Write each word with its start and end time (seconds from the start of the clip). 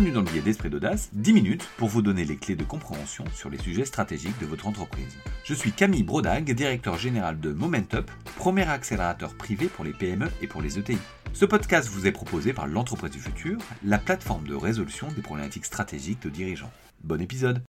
Bienvenue 0.00 0.14
dans 0.14 0.22
le 0.22 0.30
billet 0.30 0.40
d'Esprit 0.40 0.70
d'Audace, 0.70 1.10
10 1.12 1.34
minutes 1.34 1.68
pour 1.76 1.90
vous 1.90 2.00
donner 2.00 2.24
les 2.24 2.36
clés 2.36 2.56
de 2.56 2.64
compréhension 2.64 3.22
sur 3.34 3.50
les 3.50 3.58
sujets 3.58 3.84
stratégiques 3.84 4.38
de 4.40 4.46
votre 4.46 4.66
entreprise. 4.66 5.18
Je 5.44 5.52
suis 5.52 5.72
Camille 5.72 6.04
Brodag, 6.04 6.50
directeur 6.54 6.96
général 6.96 7.38
de 7.38 7.52
Momentup, 7.52 8.10
premier 8.38 8.66
accélérateur 8.66 9.34
privé 9.34 9.66
pour 9.66 9.84
les 9.84 9.92
PME 9.92 10.28
et 10.40 10.46
pour 10.46 10.62
les 10.62 10.78
ETI. 10.78 10.96
Ce 11.34 11.44
podcast 11.44 11.86
vous 11.90 12.06
est 12.06 12.12
proposé 12.12 12.54
par 12.54 12.66
l'entreprise 12.66 13.10
du 13.10 13.20
futur, 13.20 13.58
la 13.84 13.98
plateforme 13.98 14.48
de 14.48 14.54
résolution 14.54 15.08
des 15.14 15.20
problématiques 15.20 15.66
stratégiques 15.66 16.22
de 16.22 16.30
dirigeants. 16.30 16.72
Bon 17.04 17.20
épisode 17.20 17.62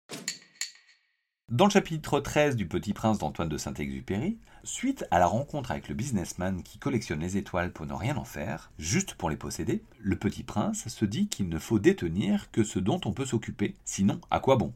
dans 1.51 1.65
le 1.65 1.71
chapitre 1.71 2.21
13 2.21 2.55
du 2.55 2.65
Petit 2.65 2.93
Prince 2.93 3.17
d'Antoine 3.17 3.49
de 3.49 3.57
Saint-Exupéry, 3.57 4.37
suite 4.63 5.05
à 5.11 5.19
la 5.19 5.27
rencontre 5.27 5.71
avec 5.71 5.89
le 5.89 5.95
businessman 5.95 6.63
qui 6.63 6.79
collectionne 6.79 7.19
les 7.19 7.35
étoiles 7.35 7.73
pour 7.73 7.85
ne 7.85 7.93
rien 7.93 8.15
en 8.15 8.23
faire, 8.23 8.71
juste 8.79 9.15
pour 9.15 9.29
les 9.29 9.35
posséder, 9.35 9.83
le 9.99 10.15
Petit 10.15 10.43
Prince 10.43 10.87
se 10.87 11.03
dit 11.03 11.27
qu'il 11.27 11.49
ne 11.49 11.59
faut 11.59 11.77
détenir 11.77 12.49
que 12.51 12.63
ce 12.63 12.79
dont 12.79 13.01
on 13.03 13.11
peut 13.11 13.25
s'occuper, 13.25 13.75
sinon 13.83 14.21
à 14.31 14.39
quoi 14.39 14.55
bon? 14.55 14.73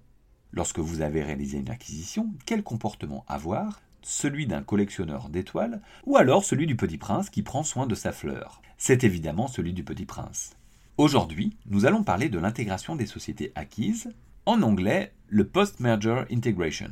Lorsque 0.52 0.80
vous 0.80 1.00
avez 1.00 1.24
réalisé 1.24 1.60
une 1.60 1.70
acquisition, 1.70 2.34
quel 2.46 2.62
comportement 2.62 3.24
avoir? 3.30 3.82
Celui 4.02 4.46
d'un 4.46 4.62
collectionneur 4.62 5.30
d'étoiles 5.30 5.82
ou 6.06 6.18
alors 6.18 6.44
celui 6.44 6.68
du 6.68 6.76
Petit 6.76 6.98
Prince 6.98 7.30
qui 7.30 7.42
prend 7.42 7.64
soin 7.64 7.88
de 7.88 7.96
sa 7.96 8.12
fleur? 8.12 8.62
C'est 8.78 9.06
évidemment 9.06 9.48
celui 9.48 9.72
du 9.72 9.86
Petit 9.86 10.06
Prince. 10.06 10.58
Aujourd'hui, 10.98 11.56
nous 11.68 11.86
allons 11.86 12.04
parler 12.04 12.28
de 12.28 12.38
l'intégration 12.38 12.98
des 12.98 13.06
sociétés 13.06 13.54
acquises, 13.56 14.14
en 14.46 14.62
anglais 14.62 15.14
le 15.28 15.48
Post-Merger 15.48 16.24
Integration. 16.32 16.92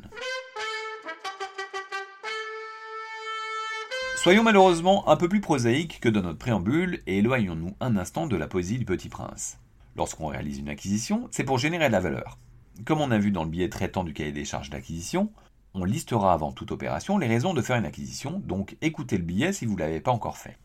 Soyons 4.17 4.43
malheureusement 4.43 5.07
un 5.07 5.17
peu 5.17 5.29
plus 5.29 5.41
prosaïques 5.41 5.99
que 5.99 6.09
dans 6.09 6.21
notre 6.21 6.39
préambule 6.39 7.01
et 7.05 7.19
éloignons-nous 7.19 7.75
un 7.79 7.95
instant 7.95 8.25
de 8.25 8.35
la 8.35 8.47
poésie 8.47 8.79
du 8.79 8.85
Petit 8.85 9.09
Prince. 9.09 9.59
Lorsqu'on 9.95 10.27
réalise 10.27 10.57
une 10.57 10.69
acquisition, 10.69 11.27
c'est 11.29 11.43
pour 11.43 11.59
générer 11.59 11.87
de 11.87 11.91
la 11.91 11.99
valeur. 11.99 12.39
Comme 12.85 13.01
on 13.01 13.11
a 13.11 13.19
vu 13.19 13.31
dans 13.31 13.43
le 13.43 13.49
billet 13.49 13.69
traitant 13.69 14.03
du 14.03 14.13
cahier 14.13 14.31
des 14.31 14.45
charges 14.45 14.71
d'acquisition, 14.71 15.31
on 15.75 15.83
listera 15.83 16.33
avant 16.33 16.51
toute 16.51 16.71
opération 16.71 17.17
les 17.17 17.27
raisons 17.27 17.53
de 17.53 17.61
faire 17.61 17.77
une 17.77 17.85
acquisition, 17.85 18.41
donc 18.45 18.77
écoutez 18.81 19.17
le 19.17 19.23
billet 19.23 19.53
si 19.53 19.65
vous 19.65 19.75
ne 19.75 19.79
l'avez 19.79 19.99
pas 19.99 20.11
encore 20.11 20.37
fait. 20.37 20.57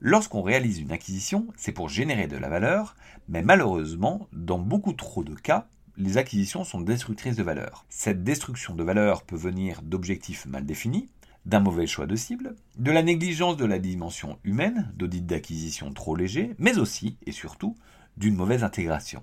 Lorsqu'on 0.00 0.42
réalise 0.42 0.80
une 0.80 0.92
acquisition, 0.92 1.46
c'est 1.56 1.72
pour 1.72 1.88
générer 1.88 2.26
de 2.26 2.36
la 2.36 2.50
valeur, 2.50 2.94
mais 3.28 3.42
malheureusement, 3.42 4.28
dans 4.32 4.58
beaucoup 4.58 4.92
trop 4.92 5.24
de 5.24 5.34
cas, 5.34 5.68
les 5.96 6.18
acquisitions 6.18 6.64
sont 6.64 6.80
destructrices 6.80 7.36
de 7.36 7.42
valeur. 7.42 7.86
Cette 7.88 8.22
destruction 8.22 8.74
de 8.74 8.84
valeur 8.84 9.22
peut 9.22 9.36
venir 9.36 9.82
d'objectifs 9.82 10.46
mal 10.46 10.66
définis, 10.66 11.08
d'un 11.46 11.60
mauvais 11.60 11.86
choix 11.86 12.06
de 12.06 12.16
cible, 12.16 12.54
de 12.76 12.90
la 12.90 13.02
négligence 13.02 13.56
de 13.56 13.64
la 13.64 13.78
dimension 13.78 14.38
humaine, 14.44 14.92
d'audits 14.96 15.22
d'acquisition 15.22 15.92
trop 15.92 16.16
légers, 16.16 16.54
mais 16.58 16.78
aussi 16.78 17.16
et 17.24 17.32
surtout 17.32 17.76
d'une 18.16 18.36
mauvaise 18.36 18.64
intégration. 18.64 19.22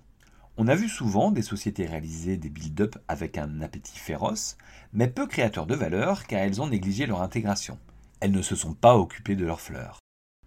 On 0.57 0.67
a 0.67 0.75
vu 0.75 0.87
souvent 0.87 1.31
des 1.31 1.41
sociétés 1.41 1.85
réaliser 1.85 2.37
des 2.37 2.49
build-up 2.49 2.95
avec 3.07 3.37
un 3.37 3.61
appétit 3.61 3.97
féroce, 3.97 4.57
mais 4.93 5.07
peu 5.07 5.27
créateurs 5.27 5.65
de 5.65 5.75
valeur 5.75 6.25
car 6.25 6.41
elles 6.41 6.61
ont 6.61 6.67
négligé 6.67 7.05
leur 7.05 7.21
intégration. 7.21 7.77
Elles 8.19 8.31
ne 8.31 8.41
se 8.41 8.55
sont 8.55 8.73
pas 8.73 8.97
occupées 8.97 9.35
de 9.35 9.45
leurs 9.45 9.61
fleurs. 9.61 9.99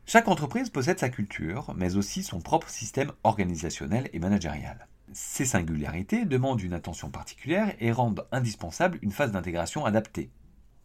Chaque 0.06 0.28
entreprise 0.28 0.70
possède 0.70 1.00
sa 1.00 1.08
culture, 1.08 1.74
mais 1.76 1.96
aussi 1.96 2.22
son 2.22 2.40
propre 2.40 2.68
système 2.68 3.12
organisationnel 3.24 4.08
et 4.12 4.20
managérial. 4.20 4.86
Ces 5.12 5.44
singularités 5.44 6.24
demandent 6.24 6.62
une 6.62 6.72
attention 6.72 7.10
particulière 7.10 7.74
et 7.78 7.92
rendent 7.92 8.26
indispensable 8.32 8.98
une 9.02 9.12
phase 9.12 9.32
d'intégration 9.32 9.84
adaptée. 9.84 10.30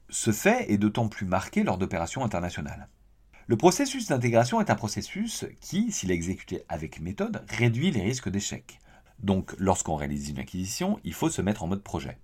Ce 0.09 0.31
fait 0.31 0.72
est 0.72 0.77
d'autant 0.77 1.08
plus 1.08 1.25
marqué 1.25 1.64
lors 1.64 1.77
d'opérations 1.77 2.23
internationales. 2.23 2.88
Le 3.47 3.58
processus 3.58 4.08
d'intégration 4.08 4.61
est 4.61 4.69
un 4.69 4.75
processus 4.75 5.45
qui, 5.59 5.92
s'il 5.92 6.11
est 6.11 6.16
exécuté 6.16 6.64
avec 6.69 7.02
méthode, 7.02 7.44
réduit 7.49 7.92
les 7.92 8.02
risques 8.02 8.30
d'échec. 8.30 8.80
Donc, 9.19 9.53
lorsqu'on 9.58 9.95
réalise 9.95 10.30
une 10.30 10.39
acquisition, 10.39 10.99
il 11.03 11.14
faut 11.14 11.30
se 11.30 11.42
mettre 11.42 11.64
en 11.64 11.67
mode 11.67 11.83
projet. 11.83 12.17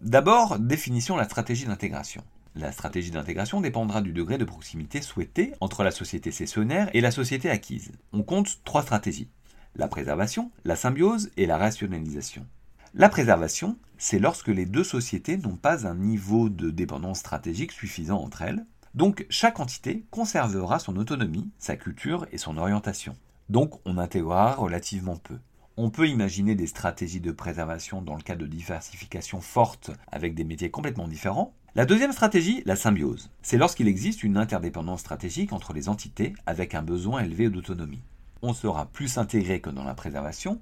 D'abord, 0.00 0.58
définissons 0.58 1.16
la 1.16 1.24
stratégie 1.24 1.66
d'intégration. 1.66 2.22
La 2.54 2.72
stratégie 2.72 3.10
d'intégration 3.10 3.60
dépendra 3.60 4.00
du 4.00 4.12
degré 4.12 4.38
de 4.38 4.44
proximité 4.44 5.02
souhaité 5.02 5.52
entre 5.60 5.82
la 5.82 5.90
société 5.90 6.30
cessionnaire 6.30 6.88
et 6.94 7.00
la 7.00 7.10
société 7.10 7.50
acquise. 7.50 7.92
On 8.12 8.22
compte 8.22 8.62
trois 8.64 8.82
stratégies 8.82 9.28
la 9.76 9.88
préservation, 9.88 10.50
la 10.64 10.76
symbiose 10.76 11.30
et 11.36 11.46
la 11.46 11.58
rationalisation. 11.58 12.46
La 12.94 13.08
préservation, 13.08 13.76
c'est 13.98 14.18
lorsque 14.18 14.48
les 14.48 14.66
deux 14.66 14.84
sociétés 14.84 15.36
n'ont 15.36 15.56
pas 15.56 15.86
un 15.86 15.94
niveau 15.94 16.48
de 16.48 16.70
dépendance 16.70 17.18
stratégique 17.18 17.72
suffisant 17.72 18.20
entre 18.20 18.42
elles, 18.42 18.64
donc 18.94 19.26
chaque 19.28 19.58
entité 19.58 20.04
conservera 20.12 20.78
son 20.78 20.96
autonomie, 20.96 21.50
sa 21.58 21.76
culture 21.76 22.26
et 22.30 22.38
son 22.38 22.56
orientation. 22.56 23.16
Donc 23.48 23.80
on 23.84 23.98
intégrera 23.98 24.54
relativement 24.54 25.16
peu. 25.16 25.38
On 25.76 25.90
peut 25.90 26.08
imaginer 26.08 26.54
des 26.54 26.68
stratégies 26.68 27.20
de 27.20 27.32
préservation 27.32 28.00
dans 28.00 28.14
le 28.14 28.22
cas 28.22 28.36
de 28.36 28.46
diversification 28.46 29.40
forte 29.40 29.90
avec 30.12 30.36
des 30.36 30.44
métiers 30.44 30.70
complètement 30.70 31.08
différents. 31.08 31.52
La 31.74 31.86
deuxième 31.86 32.12
stratégie, 32.12 32.62
la 32.64 32.76
symbiose. 32.76 33.30
C'est 33.42 33.58
lorsqu'il 33.58 33.88
existe 33.88 34.22
une 34.22 34.36
interdépendance 34.36 35.00
stratégique 35.00 35.52
entre 35.52 35.72
les 35.72 35.88
entités 35.88 36.32
avec 36.46 36.76
un 36.76 36.82
besoin 36.82 37.24
élevé 37.24 37.50
d'autonomie 37.50 38.02
on 38.44 38.52
sera 38.52 38.86
plus 38.86 39.16
intégré 39.16 39.60
que 39.60 39.70
dans 39.70 39.84
la 39.84 39.94
préservation, 39.94 40.60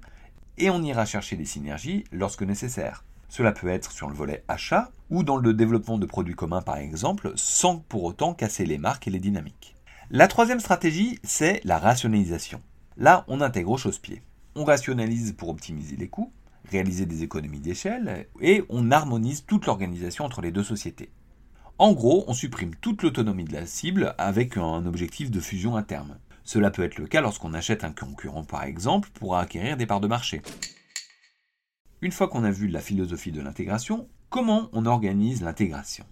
et 0.57 0.69
on 0.69 0.81
ira 0.81 1.05
chercher 1.05 1.35
des 1.35 1.45
synergies 1.45 2.05
lorsque 2.11 2.43
nécessaire. 2.43 3.03
Cela 3.27 3.51
peut 3.51 3.67
être 3.67 3.91
sur 3.91 4.07
le 4.07 4.15
volet 4.15 4.43
achat 4.47 4.91
ou 5.09 5.23
dans 5.23 5.37
le 5.37 5.53
développement 5.53 5.97
de 5.97 6.05
produits 6.05 6.35
communs 6.35 6.61
par 6.61 6.77
exemple, 6.77 7.33
sans 7.35 7.77
pour 7.77 8.03
autant 8.03 8.33
casser 8.33 8.65
les 8.65 8.77
marques 8.77 9.07
et 9.07 9.11
les 9.11 9.19
dynamiques. 9.19 9.75
La 10.11 10.27
troisième 10.27 10.59
stratégie, 10.59 11.19
c'est 11.23 11.59
la 11.65 11.77
rationalisation. 11.77 12.61
Là, 12.95 13.25
on 13.27 13.41
intègre 13.41 13.71
au 13.71 13.77
chausse-pied. 13.77 14.21
On 14.55 14.63
rationalise 14.63 15.33
pour 15.33 15.49
optimiser 15.49 15.95
les 15.97 16.07
coûts, 16.07 16.31
réaliser 16.69 17.05
des 17.05 17.23
économies 17.23 17.59
d'échelle, 17.59 18.27
et 18.39 18.63
on 18.69 18.91
harmonise 18.91 19.45
toute 19.45 19.65
l'organisation 19.65 20.23
entre 20.23 20.41
les 20.41 20.51
deux 20.51 20.63
sociétés. 20.63 21.09
En 21.79 21.93
gros, 21.93 22.23
on 22.27 22.33
supprime 22.33 22.75
toute 22.75 23.01
l'autonomie 23.01 23.45
de 23.45 23.53
la 23.53 23.65
cible 23.65 24.13
avec 24.19 24.57
un 24.57 24.85
objectif 24.85 25.31
de 25.31 25.39
fusion 25.39 25.75
à 25.75 25.81
terme. 25.81 26.17
Cela 26.43 26.71
peut 26.71 26.83
être 26.83 26.97
le 26.97 27.07
cas 27.07 27.21
lorsqu'on 27.21 27.53
achète 27.53 27.83
un 27.83 27.91
concurrent 27.91 28.43
par 28.43 28.63
exemple 28.63 29.09
pour 29.13 29.37
acquérir 29.37 29.77
des 29.77 29.85
parts 29.85 30.01
de 30.01 30.07
marché. 30.07 30.41
Une 32.01 32.11
fois 32.11 32.27
qu'on 32.27 32.43
a 32.43 32.51
vu 32.51 32.67
la 32.67 32.81
philosophie 32.81 33.31
de 33.31 33.41
l'intégration, 33.41 34.09
comment 34.29 34.69
on 34.73 34.85
organise 34.85 35.41
l'intégration? 35.41 36.05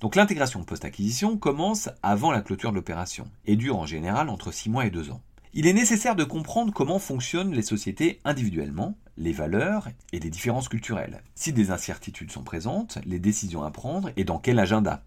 Donc 0.00 0.16
l'intégration 0.16 0.64
post-acquisition 0.64 1.38
commence 1.38 1.88
avant 2.02 2.32
la 2.32 2.42
clôture 2.42 2.70
de 2.70 2.76
l'opération 2.76 3.30
et 3.46 3.56
dure 3.56 3.78
en 3.78 3.86
général 3.86 4.28
entre 4.28 4.52
6 4.52 4.68
mois 4.70 4.86
et 4.86 4.90
2 4.90 5.10
ans. 5.10 5.22
Il 5.54 5.66
est 5.66 5.72
nécessaire 5.72 6.16
de 6.16 6.24
comprendre 6.24 6.72
comment 6.72 6.98
fonctionnent 6.98 7.54
les 7.54 7.62
sociétés 7.62 8.20
individuellement, 8.24 8.98
les 9.16 9.32
valeurs 9.32 9.88
et 10.12 10.18
les 10.18 10.28
différences 10.28 10.68
culturelles, 10.68 11.22
si 11.34 11.54
des 11.54 11.70
incertitudes 11.70 12.30
sont 12.30 12.42
présentes, 12.42 12.98
les 13.06 13.18
décisions 13.18 13.62
à 13.62 13.70
prendre 13.70 14.10
et 14.16 14.24
dans 14.24 14.38
quel 14.38 14.58
agenda? 14.58 15.02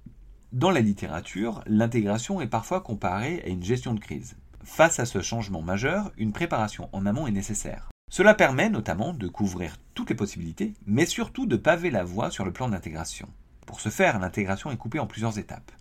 Dans 0.51 0.71
la 0.71 0.79
littérature, 0.79 1.63
l'intégration 1.67 2.41
est 2.41 2.47
parfois 2.47 2.81
comparée 2.81 3.43
à 3.45 3.49
une 3.49 3.61
gestion 3.61 3.93
de 3.93 3.99
crise. 3.99 4.37
Face 4.63 4.99
à 4.99 5.05
ce 5.05 5.21
changement 5.21 5.61
majeur, 5.61 6.11
une 6.17 6.33
préparation 6.33 6.89
en 6.93 7.05
amont 7.05 7.27
est 7.27 7.31
nécessaire. 7.31 7.89
Cela 8.11 8.33
permet 8.33 8.69
notamment 8.69 9.13
de 9.13 9.27
couvrir 9.27 9.77
toutes 9.93 10.09
les 10.09 10.15
possibilités, 10.15 10.73
mais 10.85 11.05
surtout 11.05 11.45
de 11.45 11.55
paver 11.55 11.91
la 11.91 12.03
voie 12.03 12.31
sur 12.31 12.45
le 12.45 12.51
plan 12.51 12.69
d'intégration. 12.69 13.29
Pour 13.65 13.81
ce 13.81 13.89
faire, 13.89 14.19
l'intégration 14.19 14.71
est 14.71 14.77
coupée 14.77 14.99
en 14.99 15.05
plusieurs 15.05 15.37
étapes. 15.37 15.71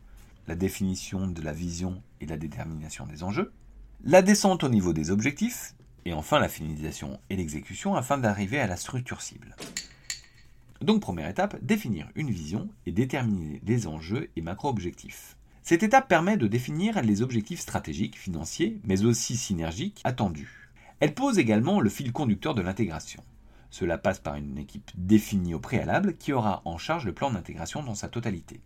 La 0.46 0.54
définition 0.54 1.26
de 1.26 1.42
la 1.42 1.52
vision 1.52 2.02
et 2.20 2.26
la 2.26 2.36
détermination 2.36 3.06
des 3.06 3.22
enjeux, 3.22 3.52
la 4.04 4.22
descente 4.22 4.62
au 4.62 4.68
niveau 4.68 4.92
des 4.92 5.10
objectifs, 5.10 5.74
et 6.04 6.12
enfin 6.12 6.38
la 6.38 6.48
finalisation 6.48 7.18
et 7.30 7.36
l'exécution 7.36 7.94
afin 7.94 8.18
d'arriver 8.18 8.60
à 8.60 8.66
la 8.66 8.76
structure 8.76 9.22
cible. 9.22 9.56
Donc 10.82 11.00
première 11.00 11.28
étape, 11.28 11.56
définir 11.62 12.08
une 12.14 12.30
vision 12.30 12.68
et 12.86 12.92
déterminer 12.92 13.60
les 13.64 13.86
enjeux 13.86 14.30
et 14.36 14.42
macro-objectifs. 14.42 15.37
Cette 15.62 15.82
étape 15.82 16.08
permet 16.08 16.36
de 16.36 16.46
définir 16.46 17.02
les 17.02 17.22
objectifs 17.22 17.60
stratégiques, 17.60 18.18
financiers, 18.18 18.80
mais 18.84 19.04
aussi 19.04 19.36
synergiques 19.36 20.00
attendus. 20.04 20.70
Elle 21.00 21.14
pose 21.14 21.38
également 21.38 21.80
le 21.80 21.90
fil 21.90 22.12
conducteur 22.12 22.54
de 22.54 22.62
l'intégration. 22.62 23.22
Cela 23.70 23.98
passe 23.98 24.18
par 24.18 24.36
une 24.36 24.58
équipe 24.58 24.90
définie 24.94 25.54
au 25.54 25.60
préalable 25.60 26.16
qui 26.16 26.32
aura 26.32 26.62
en 26.64 26.78
charge 26.78 27.04
le 27.04 27.12
plan 27.12 27.30
d'intégration 27.30 27.82
dans 27.82 27.94
sa 27.94 28.08
totalité. 28.08 28.60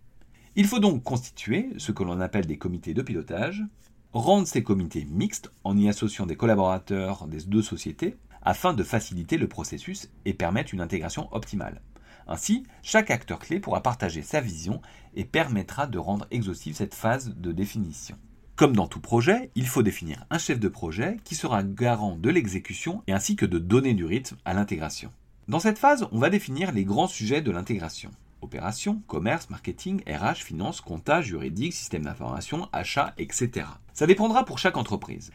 Il 0.55 0.67
faut 0.67 0.79
donc 0.79 1.03
constituer 1.03 1.71
ce 1.79 1.93
que 1.93 2.03
l'on 2.03 2.21
appelle 2.21 2.47
des 2.47 2.59
comités 2.59 2.95
de 2.95 3.03
pilotage, 3.03 3.65
rendre 4.13 4.47
ces 4.47 4.63
comités 4.63 5.05
mixtes 5.05 5.51
en 5.65 5.77
y 5.77 5.89
associant 5.89 6.27
des 6.27 6.37
collaborateurs 6.37 7.27
des 7.27 7.43
deux 7.45 7.63
sociétés 7.63 8.17
afin 8.43 8.75
de 8.75 8.83
faciliter 8.83 9.39
le 9.39 9.49
processus 9.49 10.11
et 10.25 10.35
permettre 10.35 10.75
une 10.75 10.81
intégration 10.81 11.29
optimale. 11.33 11.81
Ainsi, 12.27 12.65
chaque 12.83 13.11
acteur 13.11 13.39
clé 13.39 13.61
pourra 13.61 13.83
partager 13.83 14.23
sa 14.23 14.41
vision 14.41 14.81
et 15.15 15.25
permettra 15.25 15.87
de 15.87 15.99
rendre 15.99 16.27
exhaustive 16.31 16.75
cette 16.75 16.95
phase 16.95 17.35
de 17.37 17.53
définition. 17.53 18.17
Comme 18.55 18.77
dans 18.77 18.87
tout 18.87 19.01
projet, 19.01 19.51
il 19.55 19.67
faut 19.67 19.83
définir 19.83 20.27
un 20.31 20.39
chef 20.39 20.61
de 20.61 20.69
projet 20.69 21.17
qui 21.25 21.35
sera 21.35 21.63
garant 21.63 22.17
de 22.17 22.31
l'exécution 22.31 23.03
et 23.07 23.13
ainsi 23.13 23.35
que 23.35 23.47
de 23.47 23.59
donner 23.59 23.95
du 23.95 24.05
rythme 24.05 24.37
à 24.45 24.55
l'intégration. 24.55 25.11
Dans 25.49 25.59
cette 25.59 25.79
phase, 25.79 26.07
on 26.13 26.19
va 26.19 26.31
définir 26.31 26.71
les 26.71 26.85
grands 26.85 27.09
sujets 27.09 27.43
de 27.43 27.51
l'intégration. 27.51 28.11
Opération, 28.43 29.03
commerce, 29.07 29.51
marketing, 29.51 30.03
RH, 30.07 30.45
finance, 30.45 30.81
compta, 30.81 31.23
juridique, 31.23 31.73
système 31.73 32.05
d'information, 32.05 32.69
achat, 32.73 33.15
etc. 33.19 33.67
Ça 33.95 34.07
dépendra 34.07 34.45
pour 34.45 34.59
chaque 34.59 34.77
entreprise. 34.77 35.33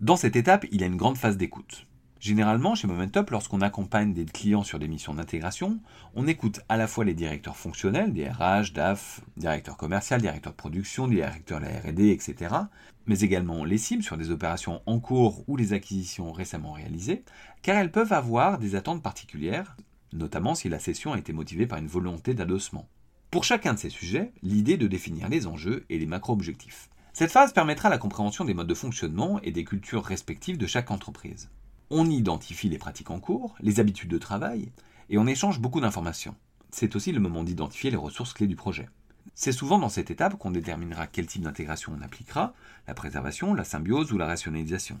Dans 0.00 0.16
cette 0.16 0.36
étape, 0.36 0.66
il 0.72 0.80
y 0.80 0.84
a 0.84 0.88
une 0.88 0.96
grande 0.96 1.18
phase 1.18 1.36
d'écoute. 1.36 1.86
Généralement, 2.24 2.74
chez 2.74 2.86
Momentup, 2.86 3.28
lorsqu'on 3.28 3.60
accompagne 3.60 4.14
des 4.14 4.24
clients 4.24 4.62
sur 4.62 4.78
des 4.78 4.88
missions 4.88 5.12
d'intégration, 5.12 5.78
on 6.14 6.26
écoute 6.26 6.60
à 6.70 6.78
la 6.78 6.86
fois 6.86 7.04
les 7.04 7.12
directeurs 7.12 7.58
fonctionnels, 7.58 8.14
des 8.14 8.26
RH, 8.26 8.72
DAF, 8.72 9.20
directeurs 9.36 9.76
commerciaux, 9.76 10.16
directeurs 10.16 10.54
de 10.54 10.56
production, 10.56 11.06
directeurs 11.06 11.60
de 11.60 11.66
la 11.66 11.80
R&D, 11.80 12.08
etc., 12.08 12.54
mais 13.04 13.20
également 13.20 13.66
les 13.66 13.76
cibles 13.76 14.02
sur 14.02 14.16
des 14.16 14.30
opérations 14.30 14.80
en 14.86 15.00
cours 15.00 15.44
ou 15.48 15.58
les 15.58 15.74
acquisitions 15.74 16.32
récemment 16.32 16.72
réalisées, 16.72 17.24
car 17.60 17.76
elles 17.76 17.92
peuvent 17.92 18.14
avoir 18.14 18.58
des 18.58 18.74
attentes 18.74 19.02
particulières, 19.02 19.76
notamment 20.14 20.54
si 20.54 20.70
la 20.70 20.78
session 20.78 21.12
a 21.12 21.18
été 21.18 21.34
motivée 21.34 21.66
par 21.66 21.78
une 21.78 21.88
volonté 21.88 22.32
d'adossement. 22.32 22.88
Pour 23.30 23.44
chacun 23.44 23.74
de 23.74 23.78
ces 23.78 23.90
sujets, 23.90 24.32
l'idée 24.42 24.78
de 24.78 24.86
définir 24.86 25.28
les 25.28 25.46
enjeux 25.46 25.84
et 25.90 25.98
les 25.98 26.06
macro-objectifs. 26.06 26.88
Cette 27.12 27.32
phase 27.32 27.52
permettra 27.52 27.90
la 27.90 27.98
compréhension 27.98 28.46
des 28.46 28.54
modes 28.54 28.66
de 28.66 28.72
fonctionnement 28.72 29.42
et 29.42 29.52
des 29.52 29.64
cultures 29.64 30.02
respectives 30.02 30.56
de 30.56 30.66
chaque 30.66 30.90
entreprise. 30.90 31.50
On 31.96 32.10
identifie 32.10 32.68
les 32.68 32.76
pratiques 32.76 33.12
en 33.12 33.20
cours, 33.20 33.54
les 33.60 33.78
habitudes 33.78 34.10
de 34.10 34.18
travail, 34.18 34.72
et 35.10 35.16
on 35.16 35.28
échange 35.28 35.60
beaucoup 35.60 35.80
d'informations. 35.80 36.34
C'est 36.72 36.96
aussi 36.96 37.12
le 37.12 37.20
moment 37.20 37.44
d'identifier 37.44 37.88
les 37.88 37.96
ressources 37.96 38.32
clés 38.32 38.48
du 38.48 38.56
projet. 38.56 38.88
C'est 39.36 39.52
souvent 39.52 39.78
dans 39.78 39.88
cette 39.88 40.10
étape 40.10 40.36
qu'on 40.36 40.50
déterminera 40.50 41.06
quel 41.06 41.28
type 41.28 41.42
d'intégration 41.42 41.92
on 41.96 42.02
appliquera, 42.02 42.52
la 42.88 42.94
préservation, 42.94 43.54
la 43.54 43.62
symbiose 43.62 44.10
ou 44.10 44.18
la 44.18 44.26
rationalisation. 44.26 44.98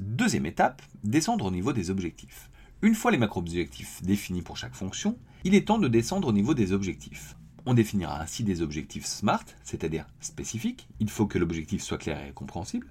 Deuxième 0.00 0.46
étape, 0.46 0.82
descendre 1.04 1.44
au 1.44 1.52
niveau 1.52 1.72
des 1.72 1.88
objectifs. 1.88 2.50
Une 2.82 2.96
fois 2.96 3.12
les 3.12 3.18
macro-objectifs 3.18 4.02
définis 4.02 4.42
pour 4.42 4.56
chaque 4.56 4.74
fonction, 4.74 5.16
il 5.44 5.54
est 5.54 5.68
temps 5.68 5.78
de 5.78 5.86
descendre 5.86 6.26
au 6.26 6.32
niveau 6.32 6.54
des 6.54 6.72
objectifs. 6.72 7.36
On 7.64 7.74
définira 7.74 8.20
ainsi 8.20 8.42
des 8.42 8.60
objectifs 8.60 9.06
SMART, 9.06 9.44
c'est-à-dire 9.62 10.08
spécifiques, 10.18 10.88
il 10.98 11.10
faut 11.10 11.26
que 11.26 11.38
l'objectif 11.38 11.80
soit 11.80 11.98
clair 11.98 12.26
et 12.26 12.32
compréhensible. 12.32 12.88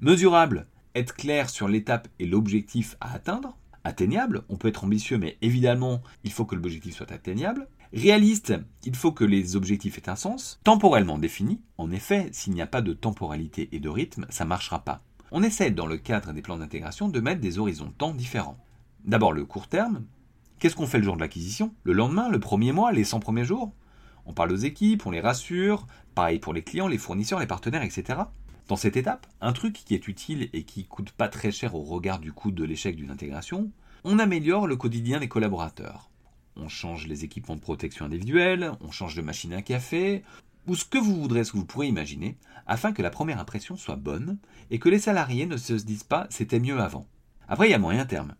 Mesurable, 0.00 0.68
être 0.96 1.14
clair 1.14 1.50
sur 1.50 1.68
l'étape 1.68 2.08
et 2.18 2.26
l'objectif 2.26 2.96
à 3.00 3.12
atteindre. 3.12 3.56
Atteignable, 3.84 4.42
on 4.48 4.56
peut 4.56 4.68
être 4.68 4.84
ambitieux, 4.84 5.18
mais 5.18 5.36
évidemment, 5.42 6.02
il 6.24 6.32
faut 6.32 6.44
que 6.44 6.56
l'objectif 6.56 6.96
soit 6.96 7.12
atteignable. 7.12 7.68
Réaliste, 7.92 8.54
il 8.84 8.96
faut 8.96 9.12
que 9.12 9.24
les 9.24 9.54
objectifs 9.54 9.98
aient 9.98 10.08
un 10.08 10.16
sens. 10.16 10.58
Temporellement 10.64 11.18
défini, 11.18 11.60
en 11.78 11.92
effet, 11.92 12.28
s'il 12.32 12.54
n'y 12.54 12.62
a 12.62 12.66
pas 12.66 12.82
de 12.82 12.94
temporalité 12.94 13.68
et 13.72 13.78
de 13.78 13.88
rythme, 13.88 14.26
ça 14.28 14.44
ne 14.44 14.48
marchera 14.48 14.84
pas. 14.84 15.02
On 15.30 15.42
essaie, 15.42 15.70
dans 15.70 15.86
le 15.86 15.98
cadre 15.98 16.32
des 16.32 16.42
plans 16.42 16.58
d'intégration, 16.58 17.08
de 17.08 17.20
mettre 17.20 17.40
des 17.40 17.58
horizons 17.58 17.86
de 17.86 17.92
temps 17.92 18.14
différents. 18.14 18.58
D'abord 19.04 19.32
le 19.32 19.44
court 19.44 19.68
terme. 19.68 20.04
Qu'est-ce 20.58 20.74
qu'on 20.74 20.86
fait 20.86 20.98
le 20.98 21.04
jour 21.04 21.16
de 21.16 21.20
l'acquisition? 21.20 21.74
Le 21.84 21.92
lendemain 21.92 22.28
Le 22.28 22.40
premier 22.40 22.72
mois 22.72 22.90
Les 22.90 23.04
100 23.04 23.20
premiers 23.20 23.44
jours? 23.44 23.72
On 24.24 24.32
parle 24.32 24.50
aux 24.50 24.56
équipes, 24.56 25.06
on 25.06 25.10
les 25.10 25.20
rassure. 25.20 25.86
Pareil 26.14 26.40
pour 26.40 26.54
les 26.54 26.62
clients, 26.62 26.88
les 26.88 26.98
fournisseurs, 26.98 27.38
les 27.38 27.46
partenaires, 27.46 27.82
etc. 27.82 28.20
Dans 28.68 28.76
cette 28.76 28.96
étape, 28.96 29.28
un 29.40 29.52
truc 29.52 29.74
qui 29.74 29.94
est 29.94 30.08
utile 30.08 30.50
et 30.52 30.64
qui 30.64 30.86
coûte 30.86 31.12
pas 31.12 31.28
très 31.28 31.52
cher 31.52 31.76
au 31.76 31.82
regard 31.82 32.18
du 32.18 32.32
coût 32.32 32.50
de 32.50 32.64
l'échec 32.64 32.96
d'une 32.96 33.12
intégration, 33.12 33.70
on 34.02 34.18
améliore 34.18 34.66
le 34.66 34.74
quotidien 34.74 35.20
des 35.20 35.28
collaborateurs. 35.28 36.10
On 36.56 36.68
change 36.68 37.06
les 37.06 37.24
équipements 37.24 37.54
de 37.54 37.60
protection 37.60 38.06
individuelle, 38.06 38.72
on 38.80 38.90
change 38.90 39.14
de 39.14 39.22
machine 39.22 39.52
à 39.52 39.62
café, 39.62 40.24
ou 40.66 40.74
ce 40.74 40.84
que 40.84 40.98
vous 40.98 41.14
voudrez, 41.14 41.44
ce 41.44 41.52
que 41.52 41.58
vous 41.58 41.64
pourrez 41.64 41.86
imaginer, 41.86 42.36
afin 42.66 42.92
que 42.92 43.02
la 43.02 43.10
première 43.10 43.38
impression 43.38 43.76
soit 43.76 43.94
bonne 43.94 44.38
et 44.70 44.80
que 44.80 44.88
les 44.88 44.98
salariés 44.98 45.46
ne 45.46 45.56
se 45.56 45.74
disent 45.74 46.02
pas 46.02 46.26
c'était 46.30 46.58
mieux 46.58 46.80
avant. 46.80 47.06
Après, 47.46 47.68
il 47.68 47.70
y 47.70 47.74
a 47.74 47.78
moyen 47.78 48.04
terme. 48.04 48.34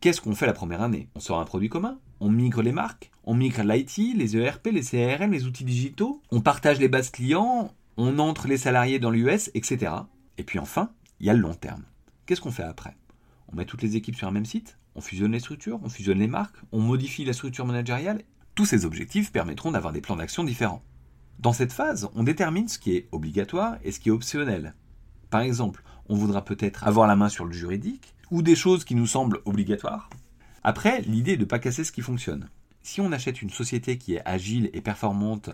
Qu'est-ce 0.00 0.20
qu'on 0.20 0.34
fait 0.34 0.46
la 0.46 0.52
première 0.52 0.82
année? 0.82 1.08
On 1.14 1.20
sort 1.20 1.38
un 1.38 1.44
produit 1.44 1.68
commun 1.68 2.00
On 2.18 2.28
migre 2.28 2.62
les 2.62 2.72
marques 2.72 3.12
On 3.22 3.34
migre 3.34 3.62
l'IT, 3.62 4.16
les 4.16 4.36
ERP, 4.36 4.66
les 4.72 4.82
CRM, 4.82 5.30
les 5.30 5.46
outils 5.46 5.62
digitaux 5.62 6.20
On 6.32 6.40
partage 6.40 6.80
les 6.80 6.88
bases 6.88 7.10
clients 7.10 7.72
on 7.96 8.18
entre 8.18 8.48
les 8.48 8.56
salariés 8.56 8.98
dans 8.98 9.10
l'US, 9.10 9.50
etc. 9.54 9.92
Et 10.38 10.44
puis 10.44 10.58
enfin, 10.58 10.92
il 11.20 11.26
y 11.26 11.30
a 11.30 11.34
le 11.34 11.40
long 11.40 11.54
terme. 11.54 11.84
Qu'est-ce 12.26 12.40
qu'on 12.40 12.50
fait 12.50 12.62
après? 12.62 12.96
On 13.52 13.56
met 13.56 13.64
toutes 13.64 13.82
les 13.82 13.96
équipes 13.96 14.16
sur 14.16 14.28
un 14.28 14.32
même 14.32 14.46
site 14.46 14.78
On 14.94 15.00
fusionne 15.00 15.32
les 15.32 15.40
structures 15.40 15.80
On 15.82 15.88
fusionne 15.88 16.18
les 16.18 16.28
marques 16.28 16.56
On 16.72 16.80
modifie 16.80 17.24
la 17.24 17.32
structure 17.32 17.66
managériale 17.66 18.22
Tous 18.54 18.64
ces 18.64 18.86
objectifs 18.86 19.32
permettront 19.32 19.72
d'avoir 19.72 19.92
des 19.92 20.00
plans 20.00 20.16
d'action 20.16 20.44
différents. 20.44 20.82
Dans 21.38 21.52
cette 21.52 21.72
phase, 21.72 22.08
on 22.14 22.22
détermine 22.22 22.68
ce 22.68 22.78
qui 22.78 22.96
est 22.96 23.08
obligatoire 23.12 23.76
et 23.82 23.92
ce 23.92 24.00
qui 24.00 24.08
est 24.08 24.12
optionnel. 24.12 24.74
Par 25.28 25.40
exemple, 25.40 25.82
on 26.08 26.14
voudra 26.14 26.44
peut-être 26.44 26.86
avoir 26.86 27.06
la 27.06 27.16
main 27.16 27.28
sur 27.28 27.44
le 27.44 27.52
juridique 27.52 28.14
ou 28.30 28.42
des 28.42 28.56
choses 28.56 28.84
qui 28.84 28.94
nous 28.94 29.06
semblent 29.06 29.40
obligatoires. 29.44 30.08
Après, 30.62 31.02
l'idée 31.02 31.32
est 31.32 31.36
de 31.36 31.42
ne 31.42 31.48
pas 31.48 31.58
casser 31.58 31.84
ce 31.84 31.92
qui 31.92 32.00
fonctionne. 32.00 32.48
Si 32.82 33.00
on 33.00 33.12
achète 33.12 33.42
une 33.42 33.50
société 33.50 33.98
qui 33.98 34.14
est 34.14 34.22
agile 34.24 34.70
et 34.72 34.80
performante 34.80 35.50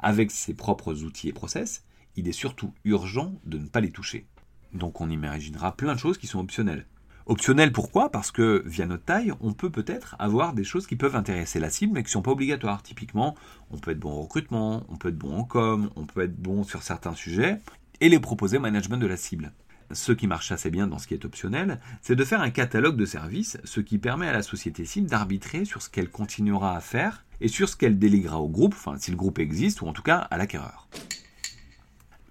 avec 0.00 0.30
ses 0.30 0.54
propres 0.54 1.02
outils 1.04 1.28
et 1.28 1.32
process, 1.32 1.84
il 2.16 2.28
est 2.28 2.32
surtout 2.32 2.72
urgent 2.84 3.40
de 3.44 3.58
ne 3.58 3.66
pas 3.66 3.80
les 3.80 3.90
toucher. 3.90 4.26
Donc 4.72 5.00
on 5.00 5.10
imaginera 5.10 5.76
plein 5.76 5.94
de 5.94 5.98
choses 5.98 6.18
qui 6.18 6.26
sont 6.26 6.40
optionnelles. 6.40 6.86
Optionnelles 7.26 7.72
pourquoi? 7.72 8.10
Parce 8.10 8.30
que 8.30 8.62
via 8.64 8.86
notre 8.86 9.04
taille, 9.04 9.32
on 9.40 9.52
peut 9.52 9.70
peut-être 9.70 10.16
avoir 10.18 10.54
des 10.54 10.64
choses 10.64 10.86
qui 10.86 10.96
peuvent 10.96 11.16
intéresser 11.16 11.60
la 11.60 11.68
cible 11.68 11.92
mais 11.92 12.02
qui 12.02 12.08
ne 12.08 12.12
sont 12.12 12.22
pas 12.22 12.30
obligatoires. 12.30 12.82
Typiquement, 12.82 13.34
on 13.70 13.78
peut 13.78 13.90
être 13.90 14.00
bon 14.00 14.12
en 14.12 14.22
recrutement, 14.22 14.84
on 14.88 14.96
peut 14.96 15.10
être 15.10 15.18
bon 15.18 15.36
en 15.36 15.44
com, 15.44 15.90
on 15.94 16.06
peut 16.06 16.22
être 16.22 16.36
bon 16.36 16.64
sur 16.64 16.82
certains 16.82 17.14
sujets 17.14 17.60
et 18.00 18.08
les 18.08 18.18
proposer 18.18 18.56
au 18.56 18.60
management 18.60 18.96
de 18.96 19.06
la 19.06 19.16
cible. 19.16 19.52
Ce 19.90 20.12
qui 20.12 20.26
marche 20.26 20.52
assez 20.52 20.70
bien 20.70 20.86
dans 20.86 20.98
ce 20.98 21.06
qui 21.06 21.14
est 21.14 21.24
optionnel, 21.24 21.80
c'est 22.02 22.16
de 22.16 22.24
faire 22.24 22.42
un 22.42 22.50
catalogue 22.50 22.96
de 22.96 23.06
services, 23.06 23.58
ce 23.64 23.80
qui 23.80 23.98
permet 23.98 24.28
à 24.28 24.32
la 24.32 24.42
société 24.42 24.84
cible 24.84 25.08
d'arbitrer 25.08 25.64
sur 25.64 25.80
ce 25.80 25.88
qu'elle 25.88 26.10
continuera 26.10 26.76
à 26.76 26.80
faire 26.80 27.24
et 27.40 27.48
sur 27.48 27.68
ce 27.68 27.76
qu'elle 27.76 27.98
déléguera 27.98 28.38
au 28.40 28.48
groupe, 28.48 28.74
enfin 28.74 28.96
si 28.98 29.10
le 29.10 29.16
groupe 29.16 29.38
existe, 29.38 29.80
ou 29.80 29.86
en 29.86 29.92
tout 29.92 30.02
cas 30.02 30.18
à 30.18 30.36
l'acquéreur. 30.36 30.88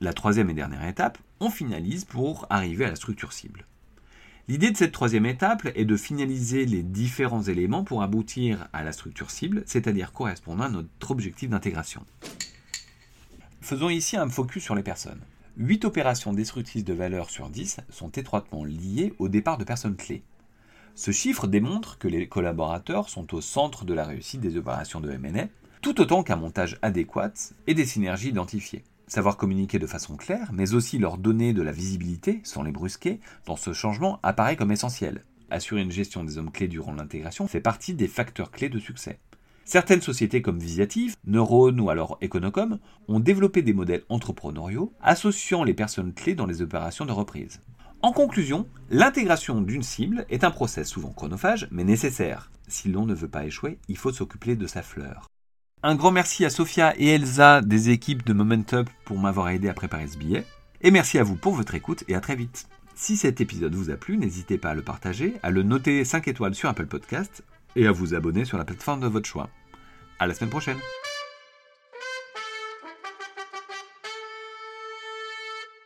La 0.01 0.13
troisième 0.13 0.51
et 0.51 0.53
dernière 0.53 0.87
étape, 0.87 1.17
on 1.39 1.49
finalise 1.49 2.05
pour 2.05 2.45
arriver 2.51 2.85
à 2.85 2.89
la 2.89 2.95
structure 2.95 3.33
cible. 3.33 3.65
L'idée 4.47 4.71
de 4.71 4.77
cette 4.77 4.91
troisième 4.91 5.25
étape 5.25 5.67
est 5.75 5.85
de 5.85 5.97
finaliser 5.97 6.65
les 6.65 6.83
différents 6.83 7.41
éléments 7.41 7.83
pour 7.83 8.03
aboutir 8.03 8.67
à 8.71 8.83
la 8.83 8.91
structure 8.91 9.31
cible, 9.31 9.63
c'est-à-dire 9.65 10.13
correspondant 10.13 10.65
à 10.65 10.69
notre 10.69 11.11
objectif 11.11 11.49
d'intégration. 11.49 12.05
Faisons 13.61 13.89
ici 13.89 14.15
un 14.15 14.29
focus 14.29 14.63
sur 14.63 14.75
les 14.75 14.83
personnes. 14.83 15.19
8 15.59 15.85
opérations 15.85 16.33
destructrices 16.33 16.83
de 16.83 16.93
valeur 16.93 17.31
sur 17.31 17.49
10 17.49 17.77
sont 17.89 18.11
étroitement 18.11 18.63
liées 18.63 19.13
au 19.17 19.27
départ 19.27 19.57
de 19.57 19.63
personnes 19.63 19.95
clés. 19.95 20.21
Ce 20.93 21.09
chiffre 21.09 21.47
démontre 21.47 21.97
que 21.97 22.07
les 22.07 22.27
collaborateurs 22.27 23.09
sont 23.09 23.33
au 23.33 23.41
centre 23.41 23.83
de 23.83 23.95
la 23.95 24.05
réussite 24.05 24.39
des 24.39 24.55
opérations 24.55 25.01
de 25.01 25.09
M&A, 25.09 25.47
tout 25.81 25.99
autant 25.99 26.21
qu'un 26.21 26.35
montage 26.35 26.77
adéquat 26.83 27.33
et 27.65 27.73
des 27.73 27.85
synergies 27.85 28.29
identifiées. 28.29 28.83
Savoir 29.07 29.35
communiquer 29.35 29.79
de 29.79 29.87
façon 29.87 30.15
claire, 30.15 30.51
mais 30.53 30.75
aussi 30.75 30.99
leur 30.99 31.17
donner 31.17 31.53
de 31.53 31.63
la 31.63 31.71
visibilité, 31.71 32.39
sans 32.43 32.61
les 32.61 32.71
brusquer, 32.71 33.19
dans 33.47 33.55
ce 33.55 33.73
changement 33.73 34.19
apparaît 34.21 34.57
comme 34.57 34.71
essentiel. 34.71 35.23
Assurer 35.49 35.81
une 35.81 35.91
gestion 35.91 36.23
des 36.23 36.37
hommes 36.37 36.51
clés 36.51 36.67
durant 36.67 36.93
l'intégration 36.93 37.47
fait 37.47 37.61
partie 37.61 37.95
des 37.95 38.07
facteurs 38.07 38.51
clés 38.51 38.69
de 38.69 38.77
succès. 38.77 39.17
Certaines 39.67 40.01
sociétés 40.01 40.41
comme 40.41 40.59
Visiative, 40.59 41.17
Neurone 41.25 41.81
ou 41.81 41.89
alors 41.89 42.17
Econocom 42.23 42.79
ont 43.09 43.19
développé 43.19 43.61
des 43.61 43.73
modèles 43.73 44.05
entrepreneuriaux 44.07 44.93
associant 45.01 45.65
les 45.65 45.73
personnes 45.73 46.13
clés 46.13 46.35
dans 46.35 46.45
les 46.45 46.61
opérations 46.61 47.05
de 47.05 47.11
reprise. 47.11 47.59
En 48.01 48.13
conclusion, 48.13 48.65
l'intégration 48.89 49.59
d'une 49.59 49.83
cible 49.83 50.25
est 50.29 50.45
un 50.45 50.51
process 50.51 50.87
souvent 50.87 51.11
chronophage 51.11 51.67
mais 51.69 51.83
nécessaire. 51.83 52.49
Si 52.69 52.87
l'on 52.87 53.05
ne 53.05 53.13
veut 53.13 53.27
pas 53.27 53.43
échouer, 53.43 53.77
il 53.89 53.97
faut 53.97 54.13
s'occuper 54.13 54.55
de 54.55 54.67
sa 54.67 54.81
fleur. 54.81 55.27
Un 55.83 55.95
grand 55.95 56.11
merci 56.11 56.45
à 56.45 56.49
Sophia 56.49 56.97
et 56.97 57.07
Elsa 57.07 57.59
des 57.59 57.89
équipes 57.89 58.25
de 58.25 58.31
Momentup 58.31 58.89
pour 59.03 59.19
m'avoir 59.19 59.49
aidé 59.49 59.67
à 59.67 59.73
préparer 59.73 60.07
ce 60.07 60.17
billet. 60.17 60.45
Et 60.79 60.91
merci 60.91 61.19
à 61.19 61.23
vous 61.23 61.35
pour 61.35 61.53
votre 61.53 61.75
écoute 61.75 62.05
et 62.07 62.15
à 62.15 62.21
très 62.21 62.37
vite. 62.37 62.69
Si 62.95 63.17
cet 63.17 63.41
épisode 63.41 63.75
vous 63.75 63.89
a 63.89 63.97
plu, 63.97 64.15
n'hésitez 64.15 64.57
pas 64.57 64.69
à 64.69 64.75
le 64.75 64.81
partager, 64.81 65.33
à 65.43 65.51
le 65.51 65.63
noter 65.63 66.05
5 66.05 66.25
étoiles 66.29 66.55
sur 66.55 66.69
Apple 66.69 66.87
Podcast 66.87 67.43
et 67.77 67.87
à 67.87 67.91
vous 67.91 68.13
abonner 68.13 68.43
sur 68.43 68.57
la 68.57 68.65
plateforme 68.65 68.99
de 68.99 69.07
votre 69.07 69.27
choix. 69.27 69.49
À 70.19 70.27
la 70.27 70.33
semaine 70.33 70.49
prochaine! 70.49 70.77